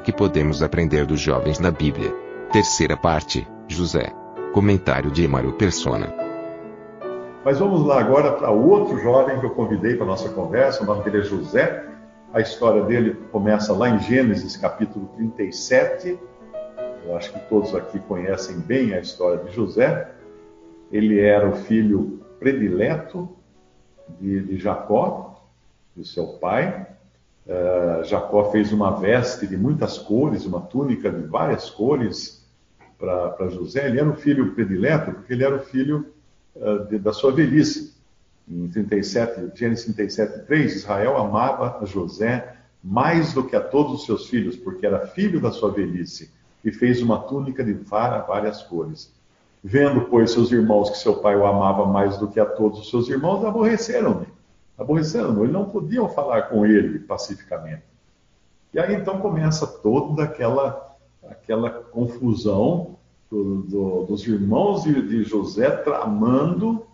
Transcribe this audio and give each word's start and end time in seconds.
Que 0.00 0.12
podemos 0.12 0.62
aprender 0.62 1.06
dos 1.06 1.20
jovens 1.20 1.58
na 1.58 1.70
Bíblia? 1.70 2.12
Terceira 2.52 2.96
parte, 2.96 3.46
José. 3.68 4.12
Comentário 4.52 5.10
de 5.10 5.24
Emaro 5.24 5.52
Persona. 5.52 6.12
Mas 7.44 7.58
vamos 7.58 7.86
lá 7.86 8.00
agora 8.00 8.32
para 8.32 8.50
outro 8.50 8.98
jovem 8.98 9.38
que 9.38 9.46
eu 9.46 9.50
convidei 9.50 9.94
para 9.94 10.04
a 10.04 10.08
nossa 10.08 10.28
conversa, 10.28 10.82
o 10.82 10.86
nome 10.86 11.04
dele 11.04 11.20
é 11.20 11.22
José. 11.22 11.86
A 12.32 12.40
história 12.40 12.82
dele 12.82 13.16
começa 13.32 13.72
lá 13.72 13.88
em 13.88 13.98
Gênesis 13.98 14.56
capítulo 14.56 15.06
37. 15.16 16.18
Eu 17.04 17.16
acho 17.16 17.32
que 17.32 17.38
todos 17.48 17.74
aqui 17.74 17.98
conhecem 17.98 18.58
bem 18.58 18.94
a 18.94 19.00
história 19.00 19.44
de 19.44 19.54
José. 19.54 20.10
Ele 20.92 21.18
era 21.18 21.48
o 21.48 21.56
filho 21.56 22.20
predileto 22.38 23.28
de, 24.20 24.42
de 24.42 24.58
Jacó, 24.58 25.42
do 25.94 26.04
seu 26.04 26.26
pai. 26.38 26.86
Uh, 27.46 28.04
Jacó 28.04 28.50
fez 28.50 28.72
uma 28.72 28.90
veste 28.92 29.46
de 29.46 29.56
muitas 29.56 29.98
cores, 29.98 30.44
uma 30.44 30.60
túnica 30.60 31.10
de 31.10 31.26
várias 31.26 31.70
cores 31.70 32.46
para 32.98 33.48
José. 33.48 33.86
Ele 33.86 33.98
era 33.98 34.08
o 34.08 34.16
filho 34.16 34.54
predileto 34.54 35.12
porque 35.12 35.32
ele 35.32 35.44
era 35.44 35.56
o 35.56 35.60
filho 35.60 36.06
uh, 36.54 36.84
de, 36.86 36.98
da 36.98 37.12
sua 37.12 37.32
velhice. 37.32 37.94
Em 38.48 38.68
37, 38.68 39.52
Gênesis 39.54 39.84
37, 39.84 40.46
3, 40.46 40.76
Israel 40.76 41.16
amava 41.16 41.78
a 41.80 41.84
José 41.84 42.56
mais 42.82 43.32
do 43.32 43.44
que 43.44 43.54
a 43.54 43.60
todos 43.60 44.00
os 44.00 44.06
seus 44.06 44.28
filhos, 44.28 44.56
porque 44.56 44.86
era 44.86 45.06
filho 45.08 45.40
da 45.40 45.52
sua 45.52 45.70
velhice, 45.70 46.30
e 46.64 46.72
fez 46.72 47.02
uma 47.02 47.18
túnica 47.18 47.62
de 47.62 47.72
várias 47.72 48.62
cores. 48.62 49.12
Vendo, 49.62 50.02
pois, 50.02 50.30
seus 50.30 50.50
irmãos 50.50 50.90
que 50.90 50.98
seu 50.98 51.16
pai 51.16 51.36
o 51.36 51.46
amava 51.46 51.84
mais 51.84 52.16
do 52.16 52.28
que 52.28 52.40
a 52.40 52.46
todos 52.46 52.80
os 52.80 52.90
seus 52.90 53.08
irmãos, 53.08 53.44
aborreceram-me. 53.44 54.26
Aborreceram-no, 54.80 55.42
eles 55.42 55.52
não 55.52 55.66
podiam 55.66 56.08
falar 56.08 56.44
com 56.44 56.64
ele 56.64 57.00
pacificamente. 57.00 57.82
E 58.72 58.80
aí 58.80 58.94
então 58.94 59.20
começa 59.20 59.66
toda 59.66 60.24
aquela, 60.24 60.96
aquela 61.28 61.70
confusão 61.70 62.96
do, 63.30 63.62
do, 63.62 64.04
dos 64.04 64.26
irmãos 64.26 64.84
de, 64.84 65.06
de 65.06 65.22
José 65.22 65.70
tramando 65.70 66.86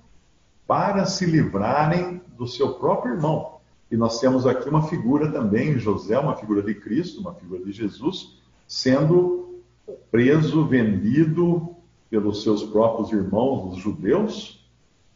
para 0.66 1.06
se 1.06 1.26
livrarem 1.26 2.20
do 2.36 2.48
seu 2.48 2.74
próprio 2.74 3.14
irmão. 3.14 3.60
E 3.88 3.96
nós 3.96 4.18
temos 4.18 4.48
aqui 4.48 4.68
uma 4.68 4.88
figura 4.88 5.30
também, 5.30 5.78
José, 5.78 6.18
uma 6.18 6.34
figura 6.34 6.62
de 6.62 6.74
Cristo, 6.74 7.20
uma 7.20 7.34
figura 7.34 7.64
de 7.64 7.70
Jesus, 7.70 8.36
sendo 8.66 9.62
preso, 10.10 10.66
vendido 10.66 11.76
pelos 12.10 12.42
seus 12.42 12.64
próprios 12.64 13.12
irmãos, 13.12 13.74
os 13.74 13.78
judeus, 13.78 14.68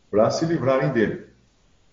para 0.08 0.30
se 0.30 0.44
livrarem 0.44 0.92
dele. 0.92 1.29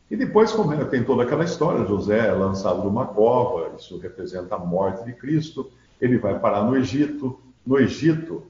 E 0.10 0.16
depois 0.16 0.56
tem 0.90 1.04
toda 1.04 1.24
aquela 1.24 1.44
história, 1.44 1.86
José 1.86 2.30
é 2.30 2.32
lançado 2.32 2.84
numa 2.84 3.06
cova, 3.06 3.74
isso 3.78 3.98
representa 3.98 4.56
a 4.56 4.60
morte 4.60 5.04
de 5.04 5.14
Cristo, 5.14 5.70
ele 6.00 6.18
vai 6.18 6.40
parar 6.40 6.64
no 6.64 6.78
Egito. 6.78 7.40
No 7.66 7.78
Egito, 7.78 8.44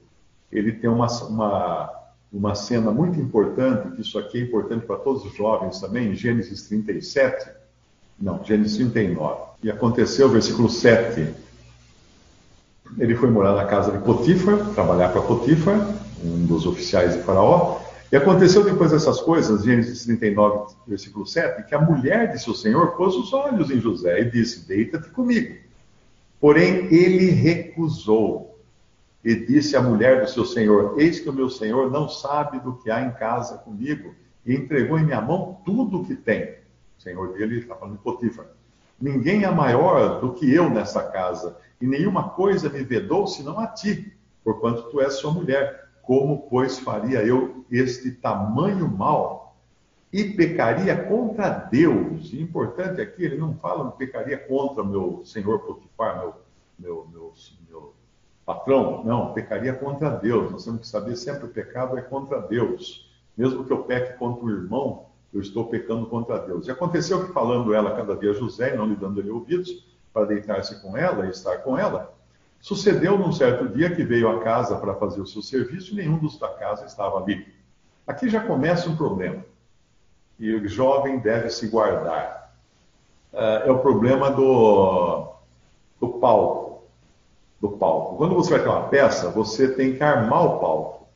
ele 0.52 0.72
tem 0.72 0.88
uma, 0.88 1.08
uma 1.24 1.98
uma 2.32 2.54
cena 2.54 2.90
muito 2.90 3.18
importante, 3.18 3.94
que 3.94 4.02
isso 4.02 4.18
aqui 4.18 4.38
é 4.38 4.42
importante 4.42 4.84
para 4.84 4.96
todos 4.96 5.24
os 5.24 5.34
jovens 5.34 5.80
também, 5.80 6.10
em 6.10 6.14
Gênesis 6.14 6.68
37, 6.68 7.50
não, 8.20 8.44
Gênesis 8.44 8.76
39. 8.76 9.40
E 9.62 9.70
aconteceu, 9.70 10.28
versículo 10.28 10.68
7, 10.68 11.34
ele 12.98 13.14
foi 13.14 13.30
morar 13.30 13.54
na 13.54 13.64
casa 13.64 13.92
de 13.92 13.98
Potifar, 13.98 14.58
trabalhar 14.74 15.10
para 15.10 15.22
Potifar, 15.22 15.94
um 16.22 16.44
dos 16.46 16.66
oficiais 16.66 17.14
de 17.14 17.22
Faraó, 17.22 17.77
e 18.10 18.16
aconteceu 18.16 18.64
depois 18.64 18.90
dessas 18.90 19.20
coisas, 19.20 19.64
Gênesis 19.64 20.04
39, 20.04 20.74
versículo 20.86 21.26
7, 21.26 21.64
que 21.68 21.74
a 21.74 21.80
mulher 21.80 22.32
de 22.32 22.42
seu 22.42 22.54
senhor 22.54 22.96
pôs 22.96 23.14
os 23.14 23.32
olhos 23.34 23.70
em 23.70 23.80
José 23.80 24.20
e 24.20 24.30
disse: 24.30 24.66
Deita-te 24.66 25.10
comigo. 25.10 25.56
Porém, 26.40 26.86
ele 26.92 27.30
recusou. 27.30 28.48
E 29.24 29.34
disse 29.34 29.76
à 29.76 29.82
mulher 29.82 30.22
do 30.22 30.30
seu 30.30 30.44
senhor: 30.44 30.94
Eis 30.98 31.20
que 31.20 31.28
o 31.28 31.32
meu 31.32 31.50
senhor 31.50 31.90
não 31.90 32.08
sabe 32.08 32.60
do 32.60 32.76
que 32.76 32.90
há 32.90 33.02
em 33.02 33.10
casa 33.12 33.58
comigo, 33.58 34.14
e 34.46 34.54
entregou 34.54 34.98
em 34.98 35.04
minha 35.04 35.20
mão 35.20 35.60
tudo 35.64 36.00
o 36.00 36.04
que 36.06 36.14
tem. 36.14 36.54
O 36.98 37.02
senhor 37.02 37.34
dele 37.34 37.58
está 37.58 37.74
falando 37.74 37.96
de 37.96 38.02
Potifar. 38.02 38.46
Ninguém 39.00 39.44
é 39.44 39.50
maior 39.50 40.20
do 40.20 40.32
que 40.32 40.52
eu 40.52 40.70
nessa 40.70 41.02
casa, 41.02 41.56
e 41.80 41.86
nenhuma 41.86 42.30
coisa 42.30 42.70
me 42.70 42.82
vedou 42.82 43.26
senão 43.26 43.58
a 43.58 43.66
ti, 43.66 44.12
porquanto 44.42 44.84
tu 44.90 45.00
és 45.00 45.14
sua 45.14 45.32
mulher. 45.32 45.87
Como, 46.08 46.48
pois, 46.48 46.78
faria 46.78 47.22
eu 47.22 47.66
este 47.70 48.10
tamanho 48.10 48.88
mal? 48.88 49.54
E 50.10 50.24
pecaria 50.24 50.96
contra 51.04 51.50
Deus. 51.50 52.32
E 52.32 52.40
importante 52.40 52.98
aqui, 52.98 53.26
ele 53.26 53.36
não 53.36 53.54
fala 53.56 53.90
pecaria 53.90 54.38
contra 54.38 54.82
meu 54.82 55.20
senhor 55.26 55.58
Potifar, 55.58 56.16
meu, 56.16 56.34
meu, 56.78 57.06
meu, 57.12 57.34
meu 57.68 57.92
patrão, 58.46 59.04
não, 59.04 59.34
pecaria 59.34 59.74
contra 59.74 60.08
Deus. 60.08 60.50
Nós 60.50 60.64
temos 60.64 60.80
que 60.80 60.88
saber 60.88 61.14
sempre 61.14 61.44
o 61.44 61.50
pecado 61.50 61.98
é 61.98 62.00
contra 62.00 62.40
Deus. 62.40 63.06
Mesmo 63.36 63.66
que 63.66 63.70
eu 63.70 63.82
peque 63.82 64.18
contra 64.18 64.46
o 64.46 64.50
irmão, 64.50 65.08
eu 65.30 65.42
estou 65.42 65.66
pecando 65.66 66.06
contra 66.06 66.38
Deus. 66.38 66.66
E 66.66 66.70
aconteceu 66.70 67.26
que, 67.26 67.34
falando 67.34 67.74
ela 67.74 67.94
cada 67.94 68.16
dia 68.16 68.30
a 68.30 68.34
José, 68.34 68.74
não 68.74 68.86
lhe 68.86 68.96
dando-lhe 68.96 69.28
ouvidos, 69.28 69.86
para 70.10 70.24
deitar-se 70.24 70.80
com 70.80 70.96
ela 70.96 71.26
e 71.26 71.30
estar 71.30 71.58
com 71.58 71.76
ela, 71.76 72.17
sucedeu 72.60 73.18
num 73.18 73.32
certo 73.32 73.68
dia 73.68 73.94
que 73.94 74.04
veio 74.04 74.28
à 74.28 74.42
casa 74.42 74.76
para 74.76 74.94
fazer 74.94 75.20
o 75.20 75.26
seu 75.26 75.42
serviço 75.42 75.92
e 75.92 75.96
nenhum 75.96 76.18
dos 76.18 76.38
da 76.38 76.48
casa 76.48 76.86
estava 76.86 77.18
ali. 77.18 77.46
Aqui 78.06 78.28
já 78.28 78.40
começa 78.40 78.88
um 78.88 78.96
problema. 78.96 79.44
E 80.38 80.54
o 80.54 80.68
jovem 80.68 81.18
deve 81.18 81.50
se 81.50 81.68
guardar. 81.68 82.54
Uh, 83.32 83.66
é 83.66 83.70
o 83.70 83.78
problema 83.80 84.30
do, 84.30 85.32
do 86.00 86.08
palco 86.20 86.68
do 87.60 87.70
palco. 87.70 88.16
Quando 88.16 88.34
você 88.34 88.50
vai 88.50 88.62
ter 88.62 88.68
uma 88.68 88.88
peça, 88.88 89.30
você 89.30 89.68
tem 89.68 89.94
que 89.94 90.02
armar 90.02 90.44
o 90.44 90.58
palco. 90.60 91.08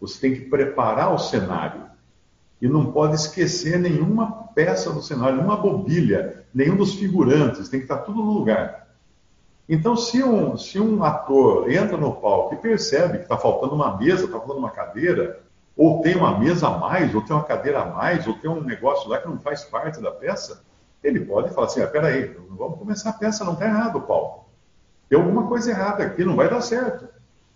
Você 0.00 0.20
tem 0.20 0.34
que 0.34 0.48
preparar 0.48 1.14
o 1.14 1.18
cenário. 1.18 1.86
E 2.60 2.68
não 2.68 2.92
pode 2.92 3.14
esquecer 3.14 3.78
nenhuma 3.78 4.48
peça 4.54 4.92
do 4.92 5.02
cenário, 5.02 5.36
nenhuma 5.36 5.56
bobilha, 5.56 6.44
nenhum 6.54 6.76
dos 6.76 6.94
figurantes, 6.94 7.68
tem 7.68 7.80
que 7.80 7.84
estar 7.84 7.98
tudo 7.98 8.22
no 8.22 8.32
lugar. 8.32 8.85
Então, 9.68 9.96
se 9.96 10.22
um, 10.22 10.56
se 10.56 10.78
um 10.78 11.02
ator 11.02 11.70
entra 11.70 11.96
no 11.96 12.12
palco 12.12 12.54
e 12.54 12.58
percebe 12.58 13.18
que 13.18 13.24
está 13.24 13.36
faltando 13.36 13.74
uma 13.74 13.96
mesa, 13.96 14.24
está 14.24 14.38
faltando 14.38 14.60
uma 14.60 14.70
cadeira, 14.70 15.40
ou 15.76 16.00
tem 16.00 16.16
uma 16.16 16.38
mesa 16.38 16.68
a 16.68 16.78
mais, 16.78 17.14
ou 17.14 17.20
tem 17.20 17.34
uma 17.34 17.44
cadeira 17.44 17.80
a 17.80 17.84
mais, 17.84 18.26
ou 18.26 18.34
tem 18.34 18.48
um 18.50 18.62
negócio 18.62 19.08
lá 19.08 19.18
que 19.18 19.28
não 19.28 19.38
faz 19.38 19.64
parte 19.64 20.00
da 20.00 20.10
peça, 20.10 20.62
ele 21.02 21.20
pode 21.20 21.52
falar 21.52 21.66
assim: 21.66 21.82
ah, 21.82 21.86
peraí, 21.86 22.34
vamos 22.48 22.78
começar 22.78 23.10
a 23.10 23.12
peça, 23.12 23.44
não 23.44 23.54
está 23.54 23.66
errado 23.66 23.96
o 23.96 24.02
palco. 24.02 24.46
Tem 25.08 25.18
alguma 25.18 25.46
coisa 25.46 25.70
errada 25.70 26.04
aqui, 26.04 26.24
não 26.24 26.36
vai 26.36 26.48
dar 26.48 26.60
certo. 26.60 27.08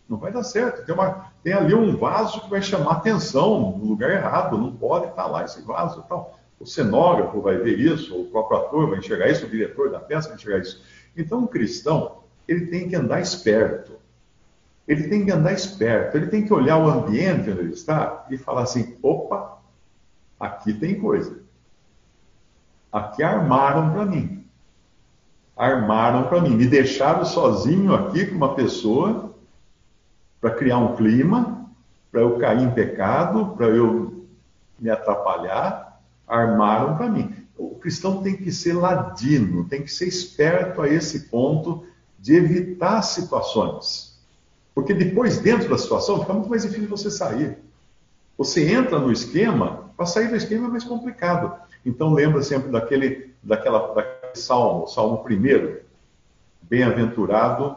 Não 0.08 0.18
vai 0.18 0.32
dar 0.32 0.42
certo. 0.42 0.84
Tem, 0.84 0.94
uma, 0.94 1.32
tem 1.42 1.52
ali 1.52 1.74
um 1.74 1.96
vaso 1.96 2.40
que 2.40 2.50
vai 2.50 2.60
chamar 2.60 2.92
atenção 2.92 3.78
no 3.78 3.84
lugar 3.86 4.10
errado, 4.10 4.58
não 4.58 4.72
pode 4.72 5.06
estar 5.06 5.26
lá 5.26 5.44
esse 5.44 5.62
vaso 5.62 6.04
tal. 6.08 6.36
O 6.58 6.66
cenógrafo 6.66 7.40
vai 7.40 7.56
ver 7.56 7.78
isso, 7.78 8.20
o 8.20 8.26
próprio 8.26 8.58
ator 8.58 8.90
vai 8.90 8.98
enxergar 8.98 9.28
isso, 9.28 9.46
o 9.46 9.48
diretor 9.48 9.90
da 9.90 9.98
peça 9.98 10.28
vai 10.28 10.36
enxergar 10.36 10.58
isso. 10.58 10.82
Então, 11.16 11.40
um 11.40 11.46
cristão, 11.46 12.18
ele 12.46 12.66
tem 12.66 12.88
que 12.88 12.96
andar 12.96 13.20
esperto. 13.20 13.98
Ele 14.86 15.08
tem 15.08 15.24
que 15.24 15.30
andar 15.30 15.52
esperto, 15.52 16.16
ele 16.16 16.26
tem 16.26 16.44
que 16.44 16.52
olhar 16.52 16.78
o 16.78 16.88
ambiente 16.88 17.50
onde 17.50 17.60
ele 17.60 17.72
está 17.72 18.26
e 18.28 18.36
falar 18.36 18.62
assim: 18.62 18.96
opa, 19.02 19.58
aqui 20.38 20.74
tem 20.74 20.98
coisa. 20.98 21.40
Aqui 22.90 23.22
armaram 23.22 23.92
para 23.92 24.04
mim 24.04 24.40
armaram 25.60 26.24
para 26.24 26.40
mim. 26.40 26.56
Me 26.56 26.66
deixaram 26.66 27.22
sozinho 27.22 27.94
aqui 27.94 28.24
com 28.24 28.34
uma 28.34 28.54
pessoa 28.54 29.34
para 30.40 30.52
criar 30.52 30.78
um 30.78 30.96
clima, 30.96 31.66
para 32.10 32.22
eu 32.22 32.38
cair 32.38 32.62
em 32.62 32.70
pecado, 32.70 33.54
para 33.54 33.66
eu 33.66 34.26
me 34.78 34.88
atrapalhar. 34.88 36.00
Armaram 36.26 36.96
para 36.96 37.10
mim. 37.10 37.39
Cristão 37.80 38.22
tem 38.22 38.36
que 38.36 38.52
ser 38.52 38.74
ladino, 38.74 39.64
tem 39.64 39.82
que 39.82 39.92
ser 39.92 40.06
esperto 40.06 40.82
a 40.82 40.88
esse 40.88 41.28
ponto 41.28 41.84
de 42.18 42.34
evitar 42.34 43.02
situações. 43.02 44.18
Porque 44.74 44.94
depois, 44.94 45.38
dentro 45.38 45.68
da 45.68 45.78
situação, 45.78 46.20
fica 46.20 46.32
muito 46.32 46.48
mais 46.48 46.62
difícil 46.62 46.88
você 46.88 47.10
sair. 47.10 47.58
Você 48.38 48.70
entra 48.70 48.98
no 48.98 49.10
esquema, 49.10 49.90
para 49.96 50.06
sair 50.06 50.28
do 50.28 50.36
esquema 50.36 50.66
é 50.66 50.70
mais 50.70 50.84
complicado. 50.84 51.52
Então 51.84 52.12
lembra 52.12 52.42
sempre 52.42 52.70
daquele, 52.70 53.34
daquela, 53.42 53.94
Salmo, 54.34 54.86
Salmo 54.86 55.24
1. 55.28 55.80
Bem-aventurado 56.62 57.76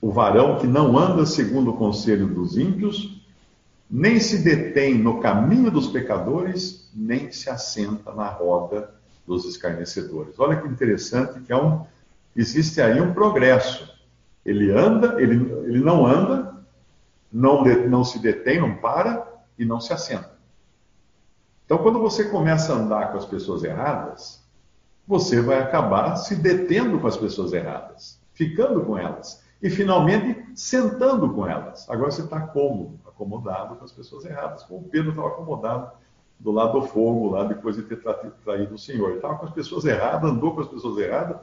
o 0.00 0.10
varão 0.10 0.58
que 0.58 0.66
não 0.66 0.96
anda 0.96 1.26
segundo 1.26 1.70
o 1.70 1.76
conselho 1.76 2.26
dos 2.26 2.56
ímpios, 2.56 3.20
nem 3.90 4.20
se 4.20 4.38
detém 4.38 4.96
no 4.96 5.20
caminho 5.20 5.70
dos 5.70 5.88
pecadores, 5.88 6.88
nem 6.94 7.32
se 7.32 7.50
assenta 7.50 8.12
na 8.14 8.28
roda 8.28 8.97
dos 9.28 9.44
escarnecedores. 9.44 10.40
Olha 10.40 10.56
que 10.56 10.66
interessante 10.66 11.40
que 11.40 11.52
é 11.52 11.56
um, 11.56 11.84
existe 12.34 12.80
aí 12.80 12.98
um 13.00 13.12
progresso. 13.12 13.94
Ele 14.44 14.72
anda, 14.72 15.20
ele, 15.20 15.34
ele 15.66 15.80
não 15.80 16.06
anda, 16.06 16.56
não, 17.30 17.62
de, 17.62 17.86
não 17.86 18.02
se 18.02 18.18
detém, 18.18 18.58
não 18.58 18.76
para 18.76 19.28
e 19.58 19.64
não 19.64 19.80
se 19.80 19.92
assenta. 19.92 20.32
Então, 21.66 21.76
quando 21.78 22.00
você 22.00 22.24
começa 22.24 22.72
a 22.72 22.76
andar 22.76 23.12
com 23.12 23.18
as 23.18 23.26
pessoas 23.26 23.62
erradas, 23.62 24.42
você 25.06 25.42
vai 25.42 25.60
acabar 25.60 26.16
se 26.16 26.34
detendo 26.34 26.98
com 26.98 27.06
as 27.06 27.16
pessoas 27.16 27.52
erradas, 27.52 28.18
ficando 28.32 28.82
com 28.82 28.96
elas 28.96 29.42
e 29.62 29.68
finalmente 29.68 30.46
sentando 30.54 31.30
com 31.34 31.46
elas. 31.46 31.88
Agora 31.90 32.10
você 32.10 32.22
está 32.22 32.40
cômodo, 32.40 32.98
acomodado 33.06 33.76
com 33.76 33.84
as 33.84 33.92
pessoas 33.92 34.24
erradas, 34.24 34.62
como 34.62 34.80
o 34.80 34.88
Pedro 34.88 35.10
estava 35.10 35.28
acomodado 35.28 35.92
do 36.38 36.50
lado 36.50 36.80
do 36.80 36.86
fogo, 36.86 37.30
lá 37.30 37.44
depois 37.44 37.76
de 37.76 37.82
ter 37.82 38.00
traído 38.44 38.74
o 38.74 38.78
Senhor. 38.78 39.16
Estava 39.16 39.36
com 39.36 39.46
as 39.46 39.52
pessoas 39.52 39.84
erradas, 39.84 40.30
andou 40.30 40.54
com 40.54 40.60
as 40.60 40.68
pessoas 40.68 40.98
erradas, 40.98 41.38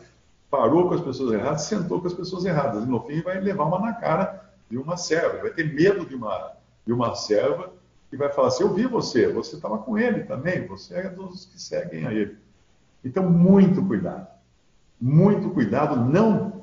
parou 0.49 0.87
com 0.87 0.93
as 0.93 1.01
pessoas 1.01 1.33
erradas, 1.33 1.61
sentou 1.63 1.99
com 1.99 2.07
as 2.07 2.13
pessoas 2.13 2.45
erradas. 2.45 2.83
E 2.83 2.87
no 2.87 3.01
fim 3.01 3.21
vai 3.21 3.39
levar 3.39 3.65
uma 3.65 3.79
na 3.79 3.93
cara 3.93 4.53
de 4.69 4.77
uma 4.77 4.95
serva, 4.97 5.41
vai 5.41 5.51
ter 5.51 5.73
medo 5.73 6.05
de 6.05 6.15
uma, 6.15 6.53
de 6.85 6.93
uma 6.93 7.13
serva 7.13 7.71
que 8.09 8.15
vai 8.15 8.29
falar 8.29 8.47
assim: 8.47 8.63
Eu 8.63 8.73
vi 8.73 8.85
você, 8.85 9.27
você 9.27 9.55
estava 9.55 9.77
com 9.77 9.97
ele 9.97 10.23
também, 10.23 10.65
você 10.65 10.95
é 10.95 11.09
dos 11.09 11.45
que 11.45 11.61
seguem 11.61 12.05
a 12.05 12.13
ele. 12.13 12.37
Então, 13.03 13.29
muito 13.29 13.85
cuidado. 13.85 14.27
Muito 14.99 15.49
cuidado, 15.49 15.97
não 15.97 16.55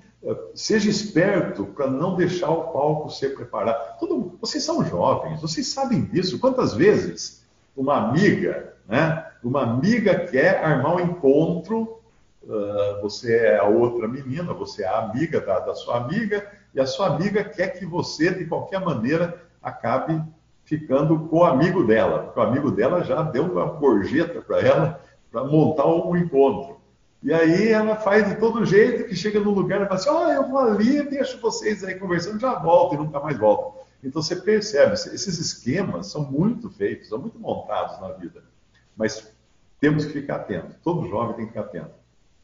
seja 0.55 0.89
esperto 0.89 1.67
para 1.67 1.91
não 1.91 2.15
deixar 2.15 2.51
o 2.51 2.73
palco 2.73 3.11
ser 3.11 3.35
preparado. 3.35 3.99
Todo, 3.99 4.39
vocês 4.41 4.63
são 4.63 4.85
jovens, 4.85 5.41
vocês 5.41 5.67
sabem 5.69 6.05
disso. 6.05 6.39
Quantas 6.39 6.75
vezes 6.75 7.42
uma 7.77 7.97
amiga, 7.97 8.75
né, 8.89 9.27
uma 9.43 9.63
amiga 9.63 10.27
quer 10.27 10.63
armar 10.63 10.97
um 10.97 11.01
encontro, 11.01 12.01
uh, 12.43 13.01
você 13.01 13.37
é 13.37 13.59
a 13.59 13.65
outra 13.65 14.07
menina, 14.07 14.53
você 14.53 14.85
é 14.85 14.89
a 14.89 14.99
amiga 14.99 15.41
da, 15.41 15.61
da 15.61 15.75
sua 15.75 15.97
amiga, 15.97 16.47
e 16.75 16.81
a 16.81 16.87
sua 16.87 17.09
amiga 17.09 17.45
quer 17.45 17.69
que 17.69 17.85
você, 17.85 18.33
de 18.33 18.47
qualquer 18.47 18.81
maneira, 18.81 19.43
acabe 19.63 20.23
ficando 20.65 21.19
com 21.29 21.39
o 21.39 21.45
amigo 21.45 21.85
dela, 21.85 22.21
porque 22.21 22.41
o 22.41 22.43
amigo 22.43 22.71
dela 22.71 23.03
já 23.03 23.23
deu 23.23 23.45
uma 23.45 23.65
gorjeta 23.65 24.41
para 24.41 24.61
ela 24.61 25.01
para 25.31 25.45
montar 25.45 25.87
um 25.87 26.17
encontro. 26.17 26.81
E 27.23 27.33
aí 27.33 27.69
ela 27.69 27.97
faz 27.97 28.29
de 28.29 28.35
todo 28.37 28.65
jeito 28.65 29.05
que 29.05 29.15
chega 29.15 29.39
no 29.39 29.51
lugar 29.51 29.81
e 29.81 29.85
fala 29.85 29.95
assim: 29.95 30.11
Ó, 30.11 30.27
oh, 30.27 30.33
eu 30.33 30.49
vou 30.49 30.59
ali, 30.59 31.03
deixo 31.09 31.41
vocês 31.41 31.85
aí 31.85 31.95
conversando, 31.95 32.41
já 32.41 32.55
volto 32.59 32.95
e 32.95 32.99
nunca 32.99 33.21
mais 33.21 33.39
volto. 33.39 33.82
Então 34.03 34.21
você 34.21 34.35
percebe, 34.35 34.95
esses 34.95 35.39
esquemas 35.39 36.09
são 36.09 36.31
muito 36.31 36.69
feitos, 36.69 37.09
são 37.09 37.19
muito 37.19 37.39
montados 37.39 38.01
na 38.01 38.09
vida. 38.09 38.43
Mas 38.97 39.33
temos 39.79 40.05
que 40.05 40.13
ficar 40.13 40.37
atento, 40.37 40.75
todo 40.83 41.09
jovem 41.09 41.37
tem 41.37 41.47
que 41.47 41.53
ficar 41.53 41.67
atento. 41.67 41.95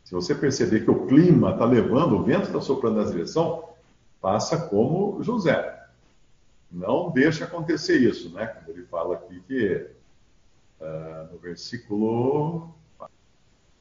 Se 0.05 0.14
você 0.14 0.34
perceber 0.34 0.84
que 0.84 0.90
o 0.90 1.06
clima 1.06 1.52
está 1.52 1.64
levando, 1.64 2.16
o 2.16 2.22
vento 2.22 2.46
está 2.46 2.60
soprando 2.60 3.02
na 3.02 3.10
direção, 3.10 3.69
faça 4.22 4.56
como 4.56 5.22
José. 5.22 5.87
Não 6.70 7.10
deixe 7.10 7.43
acontecer 7.43 7.96
isso, 7.99 8.32
né? 8.32 8.46
Quando 8.46 8.70
ele 8.70 8.87
fala 8.87 9.14
aqui 9.14 9.40
que 9.46 9.87
uh, 10.81 11.32
no 11.32 11.38
versículo 11.38 12.75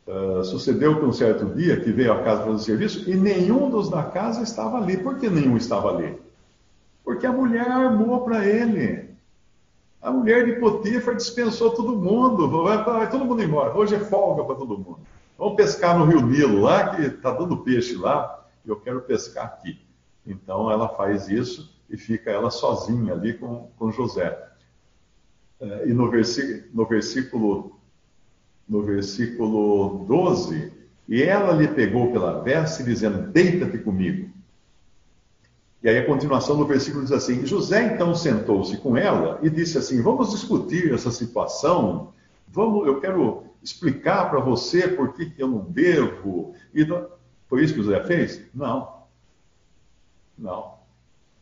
Uh, 0.07 0.41
sucedeu 0.41 0.97
que 0.97 1.03
um 1.03 1.11
certo 1.11 1.53
dia 1.53 1.81
que 1.81 1.91
veio 1.91 2.13
à 2.13 2.23
casa 2.23 2.45
fazer 2.45 2.63
serviço 2.63 3.09
e 3.09 3.13
nenhum 3.13 3.69
dos 3.69 3.89
da 3.89 4.03
casa 4.03 4.41
estava 4.41 4.77
ali. 4.77 4.95
Por 4.95 5.19
que 5.19 5.29
nenhum 5.29 5.57
estava 5.57 5.89
ali? 5.89 6.17
Porque 7.07 7.25
a 7.25 7.31
mulher 7.31 7.71
armou 7.71 8.25
para 8.25 8.45
ele. 8.45 9.15
A 10.01 10.11
mulher 10.11 10.45
de 10.45 10.59
Potifar 10.59 11.15
dispensou 11.15 11.71
todo 11.71 11.95
mundo. 11.95 12.49
Vai, 12.63 12.83
vai, 12.83 13.09
todo 13.09 13.23
mundo 13.23 13.41
embora. 13.41 13.73
Hoje 13.73 13.95
é 13.95 13.99
folga 13.99 14.43
para 14.43 14.55
todo 14.55 14.77
mundo. 14.77 14.99
Vamos 15.37 15.55
pescar 15.55 15.97
no 15.97 16.03
Rio 16.03 16.19
Nilo, 16.19 16.59
lá 16.59 16.93
que 16.93 17.03
está 17.03 17.31
dando 17.31 17.63
peixe 17.63 17.95
lá. 17.95 18.45
e 18.65 18.69
Eu 18.69 18.75
quero 18.75 18.99
pescar 19.03 19.45
aqui. 19.45 19.79
Então 20.25 20.69
ela 20.69 20.89
faz 20.89 21.29
isso 21.29 21.73
e 21.89 21.95
fica 21.95 22.29
ela 22.29 22.51
sozinha 22.51 23.13
ali 23.13 23.35
com, 23.35 23.71
com 23.79 23.89
José. 23.89 24.37
Uh, 25.61 25.87
e 25.87 25.93
no 25.93 26.11
versículo, 26.11 26.63
no 26.73 26.85
versículo 26.85 27.79
no 28.67 28.83
versículo 28.83 30.03
12, 30.09 30.73
e 31.07 31.23
ela 31.23 31.53
lhe 31.53 31.69
pegou 31.69 32.11
pela 32.11 32.41
veste, 32.41 32.83
dizendo: 32.83 33.31
Deita-te 33.31 33.77
comigo. 33.77 34.29
E 35.83 35.89
aí 35.89 35.97
a 35.99 36.05
continuação 36.05 36.57
do 36.57 36.65
versículo 36.65 37.03
diz 37.03 37.11
assim: 37.11 37.45
José 37.45 37.93
então 37.93 38.15
sentou-se 38.15 38.77
com 38.77 38.97
ela 38.97 39.39
e 39.41 39.49
disse 39.49 39.77
assim: 39.77 40.01
Vamos 40.01 40.31
discutir 40.31 40.93
essa 40.93 41.11
situação. 41.11 42.13
Vamos, 42.47 42.87
eu 42.87 42.99
quero 42.99 43.43
explicar 43.61 44.29
para 44.29 44.39
você 44.39 44.87
por 44.87 45.13
que 45.13 45.33
eu 45.37 45.47
não 45.47 45.59
devo. 45.59 46.53
E 46.73 46.87
foi 47.47 47.63
isso 47.63 47.73
que 47.73 47.83
José 47.83 48.03
fez? 48.03 48.41
Não. 48.53 49.03
Não. 50.37 50.75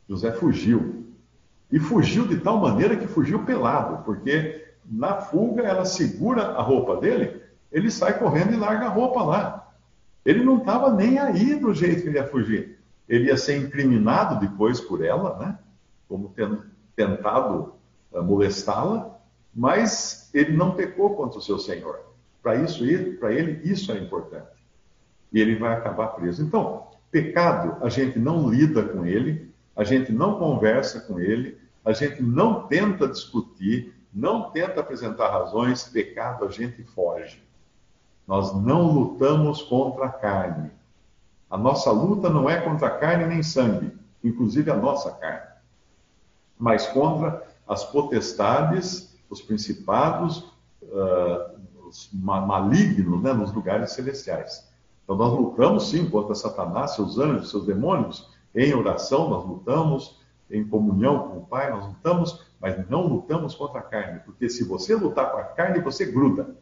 José 0.10 0.32
fugiu. 0.32 1.06
E 1.72 1.80
fugiu 1.80 2.28
de 2.28 2.38
tal 2.38 2.60
maneira 2.60 2.96
que 2.96 3.08
fugiu 3.08 3.44
pelado, 3.44 4.04
porque 4.04 4.66
na 4.86 5.16
fuga, 5.16 5.64
ela 5.64 5.84
segura 5.84 6.44
a 6.44 6.62
roupa 6.62 6.98
dele, 6.98 7.42
ele 7.72 7.90
sai 7.90 8.20
correndo 8.20 8.54
e 8.54 8.58
larga 8.58 8.86
a 8.86 8.90
roupa 8.90 9.24
lá. 9.24 9.74
Ele 10.24 10.44
não 10.44 10.58
estava 10.58 10.92
nem 10.94 11.18
aí 11.18 11.56
do 11.56 11.74
jeito 11.74 12.04
que 12.04 12.08
ele 12.08 12.18
ia 12.18 12.28
fugir. 12.28 12.80
Ele 13.08 13.28
ia 13.28 13.38
ser 13.38 13.58
incriminado 13.58 14.40
depois 14.40 14.80
por 14.82 15.04
ela, 15.04 15.38
né? 15.38 15.60
Como 16.08 16.30
tendo 16.30 16.64
tentado 16.96 17.74
uh, 18.12 18.24
molestá-la, 18.24 19.20
mas 19.54 20.30
ele 20.34 20.56
não 20.56 20.76
pecou 20.76 21.16
contra 21.16 21.40
o 21.40 21.42
seu 21.42 21.58
Senhor. 21.58 22.00
Para 22.42 22.56
isso, 22.56 22.84
para 23.20 23.34
ele, 23.34 23.62
isso 23.70 23.92
é 23.92 23.98
importante. 23.98 24.48
E 25.32 25.40
ele 25.40 25.56
vai 25.56 25.74
acabar 25.74 26.10
preso. 26.10 26.44
Então, 26.44 26.88
pecado, 27.10 27.84
a 27.84 27.90
gente 27.90 28.20
não 28.20 28.50
lida 28.50 28.84
com 28.84 29.06
ele, 29.06 29.52
a 29.76 29.84
gente 29.84 30.12
não 30.12 30.38
conversa 30.38 31.02
com 31.02 31.20
ele, 31.20 31.58
a 31.84 31.92
gente 31.94 32.22
não 32.22 32.68
tenta 32.68 33.08
discutir, 33.08 33.94
não 34.14 34.52
tenta 34.52 34.80
apresentar 34.80 35.30
razões, 35.30 35.84
pecado 35.86 36.46
a 36.46 36.50
gente 36.50 36.84
foge. 36.84 37.44
Nós 38.28 38.54
não 38.56 38.92
lutamos 38.92 39.62
contra 39.62 40.06
a 40.06 40.10
carne. 40.10 40.72
A 41.50 41.58
nossa 41.58 41.92
luta 41.92 42.30
não 42.30 42.50
é 42.50 42.60
contra 42.60 42.90
carne 42.90 43.26
nem 43.26 43.44
sangue, 43.44 43.96
inclusive 44.24 44.72
a 44.72 44.76
nossa 44.76 45.12
carne, 45.12 45.48
mas 46.58 46.88
contra 46.88 47.44
as 47.68 47.84
potestades, 47.84 49.16
os 49.30 49.42
principados, 49.42 50.52
uh, 50.84 51.88
os 51.88 52.10
malignos 52.14 53.22
né, 53.22 53.34
nos 53.34 53.54
lugares 53.54 53.92
celestiais. 53.92 54.68
Então 55.04 55.16
nós 55.16 55.32
lutamos 55.32 55.90
sim 55.90 56.10
contra 56.10 56.34
Satanás, 56.34 56.92
seus 56.92 57.20
anjos, 57.20 57.52
seus 57.52 57.66
demônios, 57.66 58.28
em 58.54 58.74
oração 58.74 59.30
nós 59.30 59.46
lutamos, 59.46 60.20
em 60.50 60.68
comunhão 60.68 61.30
com 61.30 61.38
o 61.38 61.46
Pai 61.46 61.70
nós 61.72 61.86
lutamos, 61.86 62.46
mas 62.60 62.90
não 62.90 63.06
lutamos 63.06 63.54
contra 63.54 63.80
a 63.80 63.84
carne, 63.84 64.20
porque 64.26 64.50
se 64.50 64.64
você 64.64 64.96
lutar 64.96 65.32
com 65.32 65.38
a 65.38 65.44
carne, 65.44 65.80
você 65.80 66.06
gruda. 66.06 66.56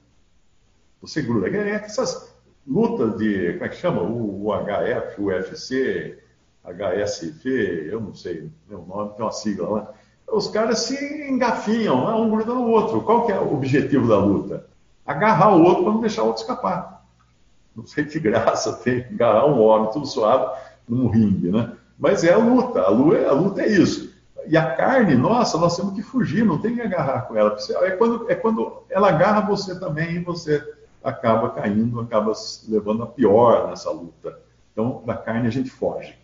Você 1.02 1.22
gruda. 1.22 1.48
É 1.50 1.70
essas 1.72 2.33
lutas 2.68 3.18
de, 3.18 3.54
como 3.54 3.66
é 3.66 3.70
que 3.70 3.76
chama? 3.76 4.02
O, 4.02 4.48
o 4.48 4.54
HF, 4.54 5.22
o 5.22 5.26
UFC, 5.26 6.20
HSV, 6.64 7.90
eu 7.92 8.00
não 8.00 8.14
sei 8.14 8.50
o 8.70 8.78
nome, 8.78 9.12
tem 9.14 9.26
uma 9.26 9.32
sigla 9.32 9.70
lá. 9.70 9.94
Os 10.32 10.48
caras 10.48 10.80
se 10.80 11.30
engafinham, 11.30 12.08
né? 12.08 12.14
um 12.14 12.30
gruda 12.30 12.54
no 12.54 12.68
outro. 12.70 13.02
Qual 13.02 13.26
que 13.26 13.32
é 13.32 13.40
o 13.40 13.54
objetivo 13.54 14.08
da 14.08 14.18
luta? 14.18 14.66
Agarrar 15.06 15.56
o 15.56 15.62
outro 15.62 15.84
para 15.84 15.94
não 15.94 16.02
deixar 16.02 16.24
o 16.24 16.28
outro 16.28 16.42
escapar. 16.42 17.06
Não 17.76 17.86
sei 17.86 18.06
que 18.06 18.20
graça 18.20 18.74
tem 18.74 19.06
agarrar 19.14 19.46
um 19.46 19.62
homem 19.62 19.92
tudo 19.92 20.06
suado 20.06 20.52
num 20.88 21.08
ringue, 21.08 21.52
né? 21.52 21.74
Mas 22.00 22.24
é 22.24 22.34
a 22.34 22.38
luta, 22.38 22.82
a 22.82 22.90
luta, 22.90 23.28
a 23.28 23.34
luta 23.34 23.62
é 23.62 23.68
isso. 23.68 24.14
E 24.48 24.58
a 24.58 24.76
carne, 24.76 25.16
nossa, 25.16 25.58
nós 25.58 25.76
temos 25.76 25.94
que 25.94 26.02
fugir, 26.02 26.44
não 26.44 26.58
tem 26.58 26.76
que 26.76 26.82
agarrar 26.82 27.22
com 27.22 27.36
ela. 27.36 27.56
É 27.82 27.92
quando, 27.92 28.30
é 28.30 28.36
quando 28.36 28.84
ela 28.90 29.10
agarra 29.10 29.48
você 29.48 29.80
também 29.80 30.16
e 30.16 30.24
você 30.24 30.60
acaba 31.04 31.50
caindo, 31.50 32.00
acaba 32.00 32.32
levando 32.68 33.04
a 33.04 33.08
pior 33.08 33.68
nessa 33.68 33.92
luta. 33.92 34.40
Então, 34.72 35.04
da 35.06 35.16
carne 35.16 35.48
a 35.48 35.52
gente 35.52 35.70
foge. 35.70 36.16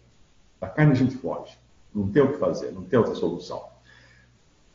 Da 0.60 0.68
carne 0.68 0.94
a 0.94 0.96
gente 0.96 1.16
foge. 1.18 1.58
Não 1.94 2.08
tem 2.08 2.24
o 2.24 2.34
que 2.34 2.38
fazer, 2.40 2.72
não 2.72 2.84
tem 2.84 2.98
outra 2.98 3.16
solução. 3.16 3.64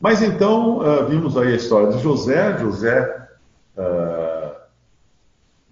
Mas 0.00 0.23
então, 0.23 0.78
uh, 0.78 1.06
vimos 1.06 1.37
aí 1.37 1.52
a 1.52 1.56
história 1.56 1.92
de 1.92 1.99
José. 2.02 2.58
José, 2.58 3.28
uh, 3.76 4.54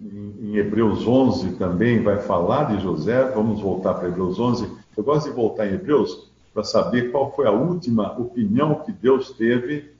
em, 0.01 0.35
em 0.41 0.55
Hebreus 0.57 1.05
11 1.05 1.53
também 1.57 2.01
vai 2.01 2.17
falar 2.17 2.75
de 2.75 2.81
José. 2.81 3.23
Vamos 3.31 3.61
voltar 3.61 3.93
para 3.93 4.07
Hebreus 4.07 4.39
11. 4.39 4.69
Eu 4.97 5.03
gosto 5.03 5.29
de 5.29 5.35
voltar 5.35 5.67
em 5.67 5.75
Hebreus 5.75 6.31
para 6.53 6.63
saber 6.63 7.11
qual 7.11 7.31
foi 7.35 7.47
a 7.47 7.51
última 7.51 8.17
opinião 8.19 8.75
que 8.75 8.91
Deus 8.91 9.31
teve 9.31 9.91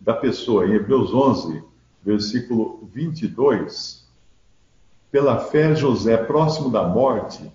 da 0.00 0.14
pessoa. 0.14 0.66
Em 0.66 0.74
Hebreus 0.74 1.12
11, 1.12 1.62
versículo 2.04 2.88
22, 2.92 4.06
Pela 5.10 5.38
fé, 5.38 5.74
José, 5.74 6.16
próximo 6.16 6.70
da 6.70 6.86
morte, 6.86 7.50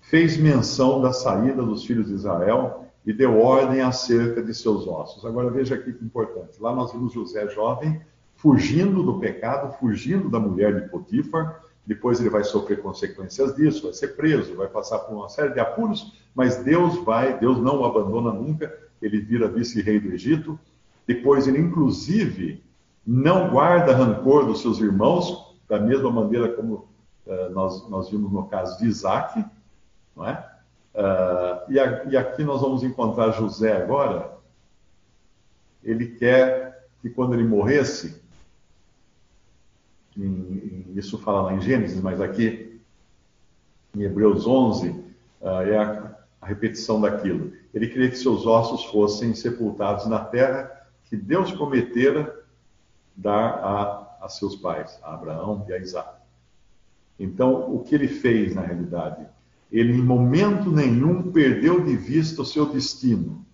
fez 0.00 0.36
menção 0.36 1.00
da 1.00 1.12
saída 1.12 1.62
dos 1.62 1.84
filhos 1.84 2.06
de 2.06 2.14
Israel 2.14 2.84
e 3.04 3.12
deu 3.12 3.40
ordem 3.40 3.80
acerca 3.80 4.42
de 4.42 4.52
seus 4.54 4.86
ossos. 4.86 5.24
Agora 5.24 5.50
veja 5.50 5.76
aqui 5.76 5.92
que 5.92 6.04
importante. 6.04 6.60
Lá 6.60 6.74
nós 6.74 6.92
vimos 6.92 7.12
José 7.12 7.48
jovem 7.48 8.00
fugindo 8.34 9.02
do 9.02 9.18
pecado, 9.18 9.72
fugindo 9.78 10.28
da 10.28 10.38
mulher 10.38 10.80
de 10.80 10.88
Potifar. 10.88 11.62
Depois 11.86 12.20
ele 12.20 12.28
vai 12.28 12.44
sofrer 12.44 12.82
consequências 12.82 13.54
disso, 13.54 13.84
vai 13.84 13.92
ser 13.92 14.08
preso, 14.08 14.56
vai 14.56 14.68
passar 14.68 14.98
por 14.98 15.14
uma 15.14 15.28
série 15.28 15.54
de 15.54 15.60
apuros, 15.60 16.12
mas 16.34 16.56
Deus 16.56 16.96
vai, 17.04 17.38
Deus 17.38 17.58
não 17.58 17.80
o 17.80 17.84
abandona 17.84 18.32
nunca. 18.32 18.76
Ele 19.00 19.20
vira 19.20 19.48
vice-rei 19.48 20.00
do 20.00 20.12
Egito. 20.12 20.58
Depois 21.06 21.46
ele, 21.46 21.60
inclusive, 21.60 22.62
não 23.06 23.50
guarda 23.50 23.94
rancor 23.94 24.46
dos 24.46 24.60
seus 24.60 24.80
irmãos, 24.80 25.54
da 25.68 25.78
mesma 25.78 26.10
maneira 26.10 26.48
como 26.54 26.88
uh, 27.26 27.50
nós, 27.50 27.88
nós 27.88 28.10
vimos 28.10 28.32
no 28.32 28.46
caso 28.46 28.78
de 28.78 28.86
Isaac, 28.86 29.44
não 30.16 30.26
é? 30.26 30.52
Uh, 30.94 31.70
e, 31.70 31.78
a, 31.78 32.04
e, 32.06 32.16
aqui 32.16 32.42
nós 32.42 32.62
vamos 32.62 32.82
encontrar 32.82 33.30
José 33.32 33.76
agora. 33.76 34.34
Ele 35.84 36.06
quer 36.06 36.88
que 37.00 37.10
quando 37.10 37.34
ele 37.34 37.44
morresse, 37.44 38.20
em, 40.16 40.24
em, 40.24 40.92
isso 40.96 41.18
fala 41.18 41.42
lá 41.42 41.54
em 41.54 41.60
Gênesis, 41.60 42.00
mas 42.00 42.20
aqui 42.20 42.80
em 43.94 44.02
Hebreus 44.02 44.46
11 44.46 44.88
uh, 44.88 45.04
ah, 45.42 45.62
é 45.62 45.78
a, 45.78 46.16
a 46.40 46.46
repetição 46.46 47.00
daquilo. 47.00 47.52
Ele 47.72 47.86
queria 47.88 48.08
que 48.08 48.16
seus 48.16 48.46
ossos 48.46 48.84
fossem 48.86 49.34
sepultados 49.34 50.06
na 50.06 50.18
terra 50.24 50.88
que 51.04 51.16
Deus 51.16 51.52
prometera 51.52 52.45
dar 53.16 53.48
a, 53.54 54.18
a 54.20 54.28
seus 54.28 54.56
pais, 54.56 54.98
a 55.02 55.14
Abraão 55.14 55.64
e 55.68 55.72
a 55.72 55.78
Isaac. 55.78 56.16
Então, 57.18 57.74
o 57.74 57.82
que 57.82 57.94
ele 57.94 58.08
fez 58.08 58.54
na 58.54 58.60
realidade? 58.60 59.26
Ele, 59.72 59.94
em 59.94 60.02
momento 60.02 60.70
nenhum, 60.70 61.32
perdeu 61.32 61.82
de 61.82 61.96
vista 61.96 62.42
o 62.42 62.46
seu 62.46 62.66
destino. 62.66 63.44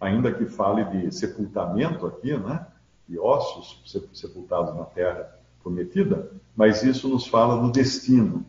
Ainda 0.00 0.32
que 0.32 0.46
fale 0.46 0.84
de 0.84 1.14
sepultamento 1.14 2.06
aqui, 2.06 2.36
né? 2.36 2.66
De 3.08 3.18
ossos 3.18 3.82
sepultados 4.14 4.74
na 4.74 4.84
terra 4.84 5.38
prometida, 5.62 6.30
mas 6.56 6.82
isso 6.82 7.08
nos 7.08 7.26
fala 7.26 7.60
do 7.60 7.70
destino. 7.70 8.44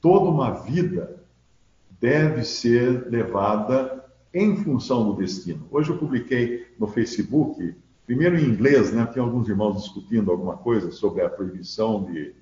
Toda 0.00 0.30
uma 0.30 0.52
vida 0.52 1.22
deve 2.00 2.44
ser 2.44 3.08
levada 3.10 4.04
em 4.32 4.56
função 4.56 5.04
do 5.04 5.16
destino. 5.16 5.66
Hoje 5.70 5.90
eu 5.90 5.98
publiquei 5.98 6.66
no 6.78 6.86
Facebook, 6.86 7.74
primeiro 8.06 8.38
em 8.38 8.44
inglês, 8.44 8.92
né? 8.92 9.06
Tinha 9.12 9.24
alguns 9.24 9.48
irmãos 9.48 9.82
discutindo 9.82 10.30
alguma 10.30 10.56
coisa 10.56 10.90
sobre 10.92 11.22
a 11.22 11.28
proibição 11.28 12.04
de, 12.04 12.32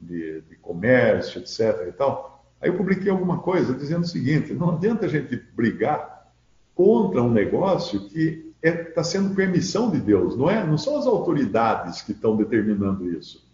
de, 0.00 0.40
de 0.42 0.56
comércio, 0.56 1.40
etc. 1.40 1.86
e 1.88 1.92
tal. 1.92 2.44
Aí 2.60 2.68
eu 2.68 2.76
publiquei 2.76 3.10
alguma 3.10 3.38
coisa 3.38 3.72
dizendo 3.72 4.02
o 4.02 4.08
seguinte: 4.08 4.52
não 4.52 4.70
adianta 4.70 5.06
a 5.06 5.08
gente 5.08 5.40
brigar 5.54 6.32
contra 6.74 7.22
um 7.22 7.30
negócio 7.30 8.08
que 8.08 8.52
está 8.62 8.80
é, 8.80 8.84
tá 8.84 9.04
sendo 9.04 9.34
permissão 9.34 9.90
de 9.90 10.00
Deus, 10.00 10.36
não 10.36 10.50
é? 10.50 10.66
Não 10.66 10.78
são 10.78 10.98
as 10.98 11.06
autoridades 11.06 12.02
que 12.02 12.12
estão 12.12 12.36
determinando 12.36 13.08
isso. 13.08 13.46